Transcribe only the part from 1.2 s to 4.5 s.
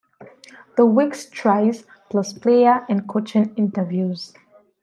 tries, plus player and coaching interviews.